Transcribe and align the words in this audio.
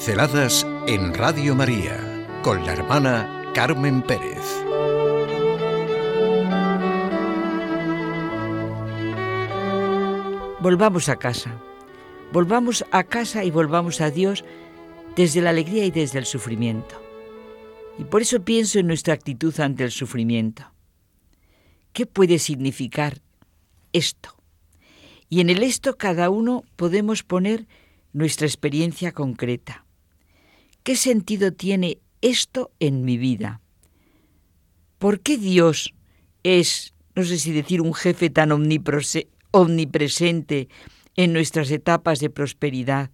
Pinceladas 0.00 0.66
en 0.86 1.12
Radio 1.12 1.54
María 1.54 2.26
con 2.42 2.64
la 2.64 2.72
hermana 2.72 3.52
Carmen 3.54 4.00
Pérez. 4.00 4.40
Volvamos 10.62 11.10
a 11.10 11.16
casa. 11.16 11.54
Volvamos 12.32 12.82
a 12.90 13.04
casa 13.04 13.44
y 13.44 13.50
volvamos 13.50 14.00
a 14.00 14.10
Dios 14.10 14.42
desde 15.16 15.42
la 15.42 15.50
alegría 15.50 15.84
y 15.84 15.90
desde 15.90 16.18
el 16.18 16.24
sufrimiento. 16.24 16.98
Y 17.98 18.04
por 18.04 18.22
eso 18.22 18.42
pienso 18.42 18.78
en 18.78 18.86
nuestra 18.86 19.12
actitud 19.12 19.60
ante 19.60 19.84
el 19.84 19.90
sufrimiento. 19.90 20.64
¿Qué 21.92 22.06
puede 22.06 22.38
significar 22.38 23.18
esto? 23.92 24.34
Y 25.28 25.42
en 25.42 25.50
el 25.50 25.62
esto 25.62 25.98
cada 25.98 26.30
uno 26.30 26.64
podemos 26.76 27.22
poner 27.22 27.66
nuestra 28.14 28.46
experiencia 28.46 29.12
concreta. 29.12 29.84
¿Qué 30.82 30.96
sentido 30.96 31.52
tiene 31.52 31.98
esto 32.20 32.70
en 32.80 33.04
mi 33.04 33.18
vida? 33.18 33.60
¿Por 34.98 35.20
qué 35.20 35.36
Dios 35.36 35.94
es, 36.42 36.94
no 37.14 37.24
sé 37.24 37.38
si 37.38 37.52
decir, 37.52 37.80
un 37.80 37.94
jefe 37.94 38.30
tan 38.30 38.52
omnipresente 38.52 40.68
en 41.16 41.32
nuestras 41.32 41.70
etapas 41.70 42.20
de 42.20 42.30
prosperidad 42.30 43.10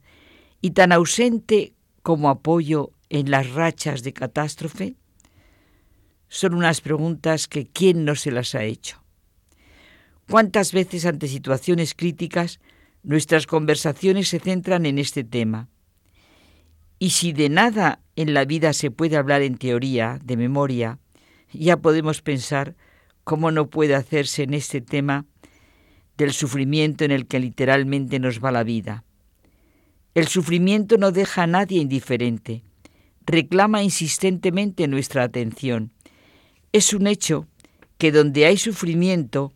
y 0.61 0.71
tan 0.71 0.93
ausente 0.93 1.75
como 2.03 2.29
apoyo 2.29 2.91
en 3.09 3.31
las 3.31 3.51
rachas 3.51 4.03
de 4.03 4.13
catástrofe? 4.13 4.97
Son 6.29 6.55
unas 6.55 6.81
preguntas 6.81 7.47
que 7.47 7.67
¿quién 7.67 8.05
no 8.05 8.17
se 8.17 8.31
las 8.31 8.55
ha 8.55 8.65
hecho? 8.65 9.03
¿Cuántas 10.29 10.73
veces 10.73 11.07
ante 11.07 11.29
situaciones 11.29 11.95
críticas 11.95 12.59
Nuestras 13.07 13.47
conversaciones 13.47 14.27
se 14.27 14.41
centran 14.41 14.85
en 14.85 14.99
este 14.99 15.23
tema. 15.23 15.69
Y 16.99 17.11
si 17.11 17.33
de 17.33 17.49
nada 17.49 18.01
en 18.17 18.33
la 18.33 18.45
vida 18.45 18.73
se 18.73 18.91
puede 18.91 19.17
hablar 19.17 19.43
en 19.43 19.59
teoría, 19.59 20.19
de 20.25 20.37
memoria, 20.37 20.99
ya 21.53 21.77
podemos 21.77 22.23
pensar 22.23 22.75
cómo 23.25 23.51
no 23.51 23.69
puede 23.69 23.95
hacerse 23.95 24.45
en 24.45 24.55
este 24.55 24.81
tema 24.81 25.27
del 26.17 26.33
sufrimiento 26.33 27.05
en 27.05 27.11
el 27.11 27.27
que 27.27 27.41
literalmente 27.41 28.19
nos 28.19 28.43
va 28.43 28.51
la 28.51 28.63
vida. 28.63 29.05
El 30.15 30.29
sufrimiento 30.29 30.97
no 30.97 31.13
deja 31.13 31.43
a 31.43 31.47
nadie 31.47 31.81
indiferente, 31.81 32.63
reclama 33.27 33.83
insistentemente 33.83 34.89
nuestra 34.89 35.25
atención. 35.25 35.93
Es 36.73 36.95
un 36.95 37.07
hecho 37.07 37.47
que 37.99 38.13
donde 38.13 38.47
hay 38.47 38.57
sufrimiento 38.57 39.53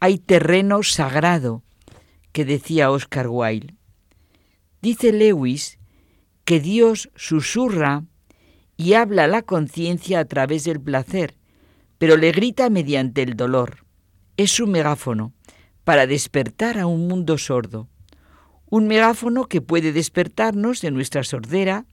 hay 0.00 0.18
terreno 0.18 0.82
sagrado, 0.82 1.62
que 2.32 2.44
decía 2.44 2.90
Oscar 2.90 3.28
Wilde. 3.28 3.74
Dice 4.80 5.12
Lewis 5.12 5.78
que 6.44 6.60
Dios 6.60 7.10
susurra 7.14 8.04
y 8.76 8.94
habla 8.94 9.24
a 9.24 9.28
la 9.28 9.42
conciencia 9.42 10.20
a 10.20 10.24
través 10.24 10.64
del 10.64 10.80
placer, 10.80 11.36
pero 11.98 12.16
le 12.16 12.32
grita 12.32 12.68
mediante 12.70 13.22
el 13.22 13.36
dolor. 13.36 13.84
Es 14.36 14.50
su 14.50 14.66
megáfono 14.66 15.32
para 15.84 16.06
despertar 16.06 16.78
a 16.78 16.86
un 16.86 17.06
mundo 17.08 17.38
sordo. 17.38 17.88
Un 18.66 18.86
megáfono 18.86 19.44
que 19.44 19.60
puede 19.60 19.92
despertarnos 19.92 20.80
de 20.80 20.90
nuestra 20.90 21.22
sordera 21.24 21.86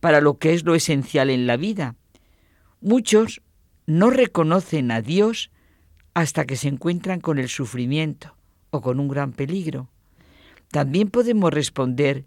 para 0.00 0.20
lo 0.20 0.38
que 0.38 0.54
es 0.54 0.64
lo 0.64 0.74
esencial 0.74 1.30
en 1.30 1.46
la 1.46 1.56
vida. 1.56 1.96
Muchos 2.80 3.42
no 3.86 4.10
reconocen 4.10 4.90
a 4.90 5.02
Dios 5.02 5.50
hasta 6.14 6.44
que 6.44 6.56
se 6.56 6.68
encuentran 6.68 7.20
con 7.20 7.38
el 7.38 7.48
sufrimiento 7.48 8.36
o 8.70 8.80
con 8.80 9.00
un 9.00 9.08
gran 9.08 9.32
peligro. 9.32 9.90
También 10.70 11.10
podemos 11.10 11.52
responder, 11.52 12.24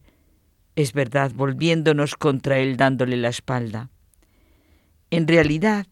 es 0.76 0.94
verdad, 0.94 1.32
volviéndonos 1.34 2.16
contra 2.16 2.60
él 2.60 2.78
dándole 2.78 3.18
la 3.18 3.30
espalda. 3.30 3.90
En 5.12 5.28
realidad, 5.28 5.88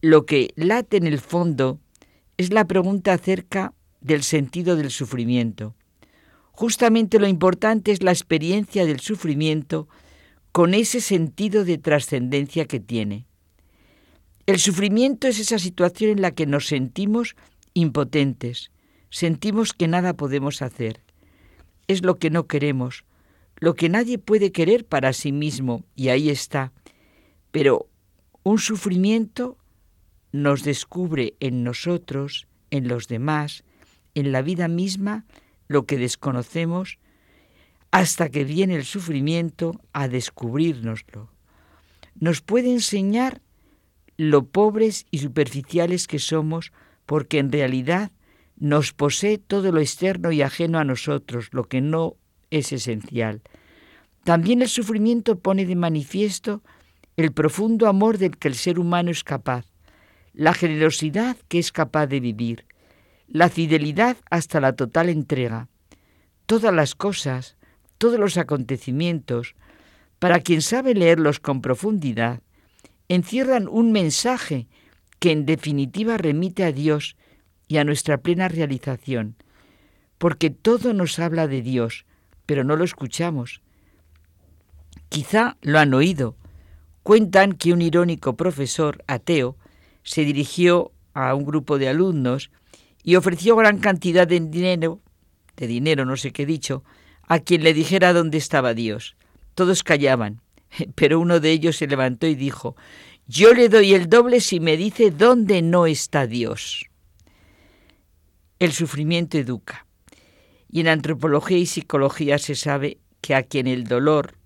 lo 0.00 0.26
que 0.26 0.52
late 0.56 0.96
en 0.96 1.06
el 1.06 1.20
fondo 1.20 1.80
es 2.36 2.52
la 2.52 2.66
pregunta 2.66 3.12
acerca 3.12 3.72
del 4.00 4.22
sentido 4.22 4.76
del 4.76 4.90
sufrimiento. 4.90 5.74
Justamente 6.52 7.18
lo 7.18 7.28
importante 7.28 7.92
es 7.92 8.02
la 8.02 8.12
experiencia 8.12 8.86
del 8.86 9.00
sufrimiento 9.00 9.88
con 10.52 10.74
ese 10.74 11.00
sentido 11.00 11.64
de 11.64 11.76
trascendencia 11.76 12.64
que 12.64 12.80
tiene. 12.80 13.26
El 14.46 14.58
sufrimiento 14.58 15.28
es 15.28 15.38
esa 15.38 15.58
situación 15.58 16.12
en 16.12 16.22
la 16.22 16.30
que 16.30 16.46
nos 16.46 16.66
sentimos 16.66 17.36
impotentes, 17.74 18.70
sentimos 19.10 19.72
que 19.72 19.88
nada 19.88 20.14
podemos 20.14 20.62
hacer. 20.62 21.02
Es 21.88 22.02
lo 22.02 22.18
que 22.18 22.30
no 22.30 22.46
queremos, 22.46 23.04
lo 23.58 23.74
que 23.74 23.88
nadie 23.88 24.18
puede 24.18 24.52
querer 24.52 24.84
para 24.84 25.12
sí 25.12 25.32
mismo, 25.32 25.84
y 25.94 26.08
ahí 26.08 26.30
está. 26.30 26.72
Pero 27.50 27.88
un 28.42 28.58
sufrimiento 28.58 29.56
nos 30.32 30.62
descubre 30.62 31.34
en 31.40 31.64
nosotros, 31.64 32.46
en 32.70 32.88
los 32.88 33.08
demás, 33.08 33.64
en 34.14 34.32
la 34.32 34.42
vida 34.42 34.68
misma, 34.68 35.24
lo 35.68 35.86
que 35.86 35.98
desconocemos, 35.98 36.98
hasta 37.90 38.28
que 38.28 38.44
viene 38.44 38.74
el 38.74 38.84
sufrimiento 38.84 39.80
a 39.92 40.08
descubrirnoslo. 40.08 41.30
Nos 42.14 42.42
puede 42.42 42.72
enseñar 42.72 43.40
lo 44.16 44.46
pobres 44.46 45.06
y 45.10 45.18
superficiales 45.18 46.06
que 46.06 46.18
somos, 46.18 46.72
porque 47.04 47.38
en 47.38 47.52
realidad 47.52 48.12
nos 48.58 48.92
posee 48.92 49.38
todo 49.38 49.72
lo 49.72 49.80
externo 49.80 50.32
y 50.32 50.42
ajeno 50.42 50.78
a 50.78 50.84
nosotros, 50.84 51.48
lo 51.52 51.64
que 51.64 51.80
no 51.80 52.16
es 52.56 52.72
esencial. 52.72 53.42
También 54.24 54.62
el 54.62 54.68
sufrimiento 54.68 55.38
pone 55.38 55.66
de 55.66 55.76
manifiesto 55.76 56.62
el 57.16 57.32
profundo 57.32 57.88
amor 57.88 58.18
del 58.18 58.36
que 58.36 58.48
el 58.48 58.54
ser 58.54 58.78
humano 58.78 59.10
es 59.10 59.24
capaz, 59.24 59.66
la 60.32 60.52
generosidad 60.52 61.36
que 61.48 61.58
es 61.58 61.72
capaz 61.72 62.06
de 62.06 62.20
vivir, 62.20 62.66
la 63.28 63.48
fidelidad 63.48 64.16
hasta 64.30 64.60
la 64.60 64.74
total 64.74 65.08
entrega. 65.08 65.68
Todas 66.46 66.74
las 66.74 66.94
cosas, 66.94 67.56
todos 67.98 68.18
los 68.18 68.36
acontecimientos, 68.36 69.54
para 70.18 70.40
quien 70.40 70.62
sabe 70.62 70.94
leerlos 70.94 71.40
con 71.40 71.60
profundidad, 71.60 72.40
encierran 73.08 73.68
un 73.68 73.92
mensaje 73.92 74.68
que 75.18 75.32
en 75.32 75.46
definitiva 75.46 76.16
remite 76.16 76.64
a 76.64 76.72
Dios 76.72 77.16
y 77.68 77.78
a 77.78 77.84
nuestra 77.84 78.18
plena 78.18 78.48
realización, 78.48 79.36
porque 80.18 80.50
todo 80.50 80.92
nos 80.92 81.18
habla 81.18 81.46
de 81.46 81.62
Dios, 81.62 82.05
pero 82.46 82.64
no 82.64 82.76
lo 82.76 82.84
escuchamos. 82.84 83.60
Quizá 85.08 85.56
lo 85.60 85.78
han 85.78 85.92
oído. 85.94 86.36
Cuentan 87.02 87.52
que 87.52 87.72
un 87.72 87.82
irónico 87.82 88.36
profesor 88.36 89.04
ateo 89.06 89.56
se 90.02 90.24
dirigió 90.24 90.92
a 91.14 91.34
un 91.34 91.44
grupo 91.44 91.78
de 91.78 91.88
alumnos 91.88 92.50
y 93.02 93.16
ofreció 93.16 93.54
gran 93.56 93.78
cantidad 93.78 94.26
de 94.26 94.40
dinero, 94.40 95.00
de 95.56 95.66
dinero 95.66 96.04
no 96.04 96.16
sé 96.16 96.32
qué 96.32 96.46
dicho, 96.46 96.82
a 97.22 97.38
quien 97.40 97.62
le 97.62 97.74
dijera 97.74 98.12
dónde 98.12 98.38
estaba 98.38 98.74
Dios. 98.74 99.16
Todos 99.54 99.82
callaban, 99.82 100.40
pero 100.94 101.20
uno 101.20 101.40
de 101.40 101.52
ellos 101.52 101.76
se 101.76 101.86
levantó 101.86 102.26
y 102.26 102.34
dijo, 102.34 102.76
yo 103.26 103.54
le 103.54 103.68
doy 103.68 103.94
el 103.94 104.08
doble 104.08 104.40
si 104.40 104.60
me 104.60 104.76
dice 104.76 105.10
dónde 105.10 105.62
no 105.62 105.86
está 105.86 106.26
Dios. 106.26 106.86
El 108.58 108.72
sufrimiento 108.72 109.38
educa. 109.38 109.85
Y 110.76 110.80
en 110.80 110.88
antropología 110.88 111.56
y 111.56 111.64
psicología 111.64 112.36
se 112.36 112.54
sabe 112.54 112.98
que 113.22 113.34
a 113.34 113.44
quien 113.44 113.66
el 113.66 113.84
dolor 113.84 114.36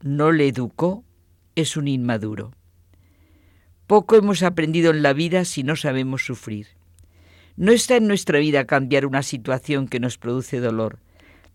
no 0.00 0.30
le 0.30 0.46
educó 0.46 1.02
es 1.56 1.76
un 1.76 1.88
inmaduro. 1.88 2.52
Poco 3.88 4.14
hemos 4.14 4.44
aprendido 4.44 4.92
en 4.92 5.02
la 5.02 5.12
vida 5.12 5.44
si 5.44 5.64
no 5.64 5.74
sabemos 5.74 6.24
sufrir. 6.24 6.68
No 7.56 7.72
está 7.72 7.96
en 7.96 8.06
nuestra 8.06 8.38
vida 8.38 8.66
cambiar 8.66 9.04
una 9.04 9.24
situación 9.24 9.88
que 9.88 9.98
nos 9.98 10.16
produce 10.16 10.60
dolor, 10.60 11.00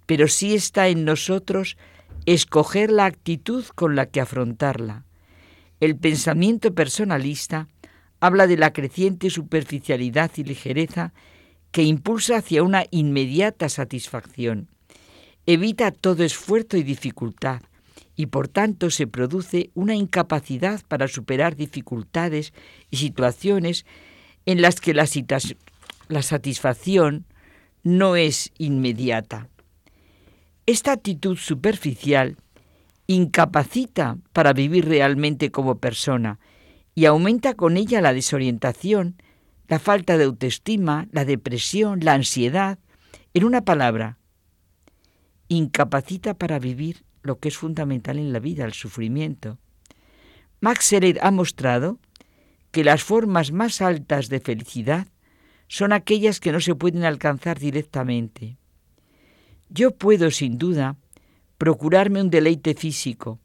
pero 0.06 0.28
sí 0.28 0.54
está 0.54 0.89
en 0.89 1.06
nosotros 1.06 1.78
escoger 2.25 2.92
la 2.92 3.06
actitud 3.06 3.63
con 3.74 3.95
la 3.95 4.07
que 4.07 4.19
afrontarla. 4.19 5.06
El 5.80 5.95
pensamiento 5.95 6.75
personalista 6.75 7.69
habla 8.19 8.48
de 8.48 8.57
la 8.57 8.74
creciente 8.74 9.30
superficialidad 9.30 10.31
y 10.36 10.44
ligereza 10.44 11.13
que 11.72 11.84
impulsa 11.84 12.38
hacia 12.38 12.64
una 12.64 12.86
inmediata 12.92 13.69
satisfacción. 13.69 14.69
Evita 15.46 15.92
todo 15.92 16.24
esfuerzo 16.24 16.78
y 16.78 16.84
dificultad 16.84 17.62
y 18.18 18.25
por 18.25 18.48
tanto 18.48 18.90
se 18.90 19.08
produce 19.08 19.69
una 19.75 19.96
incapacidad 19.96 20.81
para 20.88 21.08
superar 21.08 21.56
dificultades 21.56 22.52
y 22.90 22.98
situaciones 22.98 23.86
en 24.48 24.62
las 24.62 24.81
que 24.81 24.94
la, 24.94 25.06
satisfacción 26.22 27.25
no 27.84 28.16
es 28.16 28.52
inmediata. 28.58 29.50
Esta 30.66 30.94
actitud 30.94 31.38
superficial 31.38 32.38
incapacita 33.06 34.18
para 34.34 34.52
vivir 34.52 34.86
realmente 34.86 35.52
como 35.52 35.78
persona 35.78 36.40
y 36.96 37.06
aumenta 37.06 37.54
con 37.54 37.78
ella 37.78 38.02
la 38.02 38.13
desorientación 38.13 39.22
la 39.68 39.80
falta 39.80 40.18
de 40.18 40.25
autoestima, 40.25 41.08
la 41.12 41.25
depresión, 41.25 42.00
la 42.02 42.14
ansiedad, 42.14 42.80
en 43.34 43.44
una 43.44 43.62
palabra, 43.62 44.18
incapacita 45.50 46.34
para 46.34 46.60
vivir 46.60 47.04
lo 47.22 47.40
que 47.40 47.50
es 47.50 47.58
fundamental 47.58 48.18
en 48.18 48.34
la 48.34 48.40
vida, 48.40 48.66
el 48.66 48.74
sufrimiento. 48.74 49.60
Max 50.62 50.94
ha 51.22 51.31
mostrado 51.31 52.00
que 52.72 52.84
las 52.84 53.04
formas 53.04 53.52
más 53.52 53.81
altas 53.81 54.30
de 54.30 54.40
felicidad 54.40 55.08
son 55.68 55.92
aquellas 55.92 56.40
que 56.40 56.52
no 56.52 56.62
se 56.62 56.75
pueden 56.75 57.04
alcanzar 57.04 57.60
directamente. 57.60 58.58
Yo 59.70 59.92
puedo, 59.92 60.31
sin 60.31 60.58
duda, 60.58 60.96
procurarme 61.58 62.22
un 62.22 62.30
deleite 62.30 62.74
físico, 62.74 63.40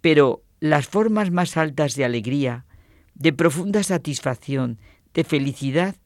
pero 0.00 0.42
las 0.60 0.86
formas 0.86 1.30
más 1.30 1.56
altas 1.56 1.94
de 1.94 2.04
alegría, 2.04 2.66
de 3.14 3.32
profunda 3.32 3.82
satisfacción, 3.82 4.78
de 5.14 5.24
felicidad, 5.24 5.96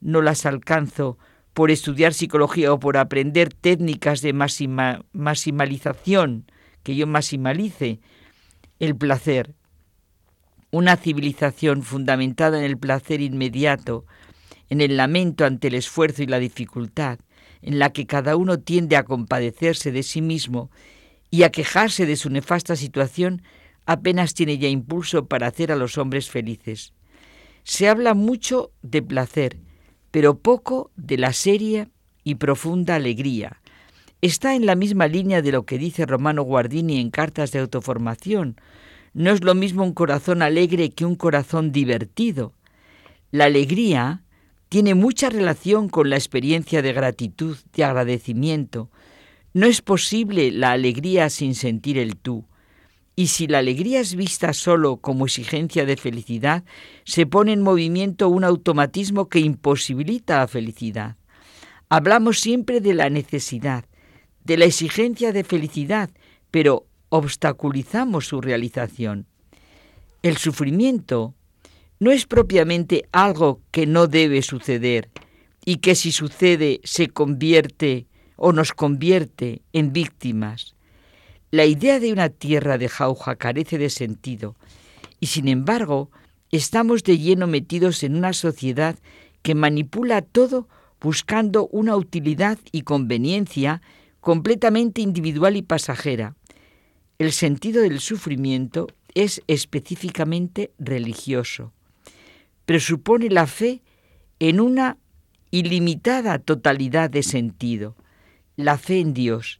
no 0.00 0.22
las 0.22 0.46
alcanzo 0.46 1.18
por 1.52 1.70
estudiar 1.70 2.14
psicología 2.14 2.72
o 2.72 2.78
por 2.78 2.96
aprender 2.96 3.52
técnicas 3.52 4.20
de 4.20 4.32
maximalización, 4.32 6.50
que 6.82 6.94
yo 6.94 7.06
maximalice 7.06 8.00
el 8.78 8.96
placer. 8.96 9.54
Una 10.70 10.96
civilización 10.96 11.82
fundamentada 11.82 12.58
en 12.58 12.64
el 12.64 12.78
placer 12.78 13.20
inmediato, 13.20 14.06
en 14.68 14.80
el 14.80 14.96
lamento 14.96 15.44
ante 15.44 15.68
el 15.68 15.74
esfuerzo 15.74 16.22
y 16.22 16.26
la 16.26 16.38
dificultad, 16.38 17.18
en 17.60 17.78
la 17.78 17.90
que 17.90 18.06
cada 18.06 18.36
uno 18.36 18.60
tiende 18.60 18.96
a 18.96 19.02
compadecerse 19.02 19.90
de 19.90 20.02
sí 20.02 20.22
mismo 20.22 20.70
y 21.30 21.42
a 21.42 21.50
quejarse 21.50 22.06
de 22.06 22.16
su 22.16 22.30
nefasta 22.30 22.76
situación, 22.76 23.42
apenas 23.84 24.34
tiene 24.34 24.58
ya 24.58 24.68
impulso 24.68 25.26
para 25.26 25.48
hacer 25.48 25.72
a 25.72 25.76
los 25.76 25.98
hombres 25.98 26.30
felices. 26.30 26.92
Se 27.68 27.86
habla 27.86 28.14
mucho 28.14 28.72
de 28.80 29.02
placer, 29.02 29.58
pero 30.10 30.38
poco 30.38 30.90
de 30.96 31.18
la 31.18 31.34
seria 31.34 31.90
y 32.24 32.36
profunda 32.36 32.94
alegría. 32.94 33.60
Está 34.22 34.54
en 34.54 34.64
la 34.64 34.74
misma 34.74 35.06
línea 35.06 35.42
de 35.42 35.52
lo 35.52 35.66
que 35.66 35.76
dice 35.76 36.06
Romano 36.06 36.44
Guardini 36.44 36.98
en 36.98 37.10
Cartas 37.10 37.52
de 37.52 37.58
Autoformación. 37.58 38.58
No 39.12 39.32
es 39.32 39.44
lo 39.44 39.54
mismo 39.54 39.84
un 39.84 39.92
corazón 39.92 40.40
alegre 40.40 40.88
que 40.88 41.04
un 41.04 41.14
corazón 41.14 41.70
divertido. 41.70 42.54
La 43.32 43.44
alegría 43.44 44.22
tiene 44.70 44.94
mucha 44.94 45.28
relación 45.28 45.90
con 45.90 46.08
la 46.08 46.16
experiencia 46.16 46.80
de 46.80 46.94
gratitud, 46.94 47.58
de 47.74 47.84
agradecimiento. 47.84 48.90
No 49.52 49.66
es 49.66 49.82
posible 49.82 50.52
la 50.52 50.72
alegría 50.72 51.28
sin 51.28 51.54
sentir 51.54 51.98
el 51.98 52.16
tú. 52.16 52.46
Y 53.18 53.26
si 53.26 53.48
la 53.48 53.58
alegría 53.58 53.98
es 53.98 54.14
vista 54.14 54.52
solo 54.52 54.98
como 54.98 55.26
exigencia 55.26 55.84
de 55.84 55.96
felicidad, 55.96 56.62
se 57.02 57.26
pone 57.26 57.52
en 57.52 57.62
movimiento 57.62 58.28
un 58.28 58.44
automatismo 58.44 59.28
que 59.28 59.40
imposibilita 59.40 60.38
la 60.38 60.46
felicidad. 60.46 61.16
Hablamos 61.88 62.38
siempre 62.38 62.80
de 62.80 62.94
la 62.94 63.10
necesidad, 63.10 63.86
de 64.44 64.56
la 64.56 64.66
exigencia 64.66 65.32
de 65.32 65.42
felicidad, 65.42 66.10
pero 66.52 66.86
obstaculizamos 67.08 68.28
su 68.28 68.40
realización. 68.40 69.26
El 70.22 70.36
sufrimiento 70.36 71.34
no 71.98 72.12
es 72.12 72.24
propiamente 72.24 73.08
algo 73.10 73.60
que 73.72 73.88
no 73.88 74.06
debe 74.06 74.42
suceder 74.42 75.10
y 75.64 75.78
que 75.78 75.96
si 75.96 76.12
sucede 76.12 76.80
se 76.84 77.08
convierte 77.08 78.06
o 78.36 78.52
nos 78.52 78.72
convierte 78.72 79.62
en 79.72 79.92
víctimas. 79.92 80.76
La 81.50 81.64
idea 81.64 82.00
de 82.00 82.12
una 82.12 82.28
tierra 82.28 82.78
de 82.78 82.88
jauja 82.88 83.36
carece 83.36 83.78
de 83.78 83.90
sentido 83.90 84.56
y 85.20 85.26
sin 85.26 85.48
embargo 85.48 86.10
estamos 86.50 87.02
de 87.02 87.18
lleno 87.18 87.46
metidos 87.46 88.02
en 88.02 88.16
una 88.16 88.32
sociedad 88.32 88.96
que 89.42 89.54
manipula 89.54 90.22
todo 90.22 90.68
buscando 91.00 91.68
una 91.68 91.96
utilidad 91.96 92.58
y 92.72 92.82
conveniencia 92.82 93.82
completamente 94.20 95.00
individual 95.00 95.56
y 95.56 95.62
pasajera. 95.62 96.36
El 97.18 97.32
sentido 97.32 97.82
del 97.82 98.00
sufrimiento 98.00 98.88
es 99.14 99.42
específicamente 99.46 100.72
religioso 100.78 101.72
presupone 102.68 103.30
la 103.30 103.46
fe 103.46 103.80
en 104.40 104.60
una 104.60 104.98
ilimitada 105.50 106.38
totalidad 106.38 107.08
de 107.08 107.22
sentido, 107.22 107.96
la 108.56 108.76
fe 108.76 109.00
en 109.00 109.14
Dios. 109.14 109.58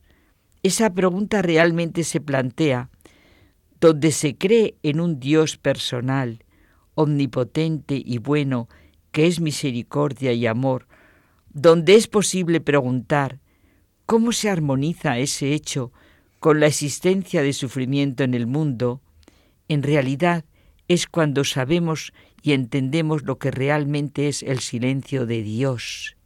Esa 0.62 0.92
pregunta 0.92 1.42
realmente 1.42 2.04
se 2.04 2.20
plantea 2.20 2.90
donde 3.80 4.10
se 4.10 4.36
cree 4.36 4.76
en 4.82 5.00
un 5.00 5.20
Dios 5.20 5.56
personal, 5.56 6.44
omnipotente 6.94 8.00
y 8.04 8.18
bueno, 8.18 8.68
que 9.12 9.26
es 9.26 9.40
misericordia 9.40 10.32
y 10.32 10.46
amor, 10.46 10.88
donde 11.50 11.94
es 11.94 12.08
posible 12.08 12.60
preguntar 12.60 13.40
cómo 14.04 14.32
se 14.32 14.50
armoniza 14.50 15.18
ese 15.18 15.54
hecho 15.54 15.92
con 16.40 16.60
la 16.60 16.66
existencia 16.66 17.42
de 17.42 17.52
sufrimiento 17.52 18.24
en 18.24 18.34
el 18.34 18.46
mundo, 18.46 19.00
en 19.68 19.82
realidad 19.82 20.44
es 20.88 21.06
cuando 21.06 21.44
sabemos 21.44 22.12
y 22.42 22.52
entendemos 22.52 23.22
lo 23.22 23.38
que 23.38 23.50
realmente 23.50 24.28
es 24.28 24.42
el 24.42 24.60
silencio 24.60 25.26
de 25.26 25.42
Dios, 25.42 26.16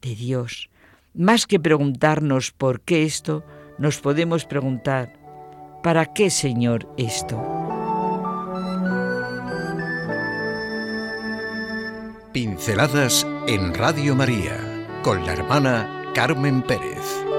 de 0.00 0.14
Dios. 0.14 0.70
Más 1.14 1.46
que 1.46 1.60
preguntarnos 1.60 2.52
por 2.52 2.80
qué 2.80 3.04
esto, 3.04 3.44
nos 3.78 4.00
podemos 4.00 4.46
preguntar, 4.46 5.12
¿para 5.82 6.06
qué 6.06 6.30
Señor 6.30 6.88
esto? 6.96 7.40
Pinceladas 12.32 13.26
en 13.46 13.74
Radio 13.74 14.14
María 14.16 14.58
con 15.02 15.26
la 15.26 15.34
hermana 15.34 16.12
Carmen 16.14 16.62
Pérez. 16.62 17.31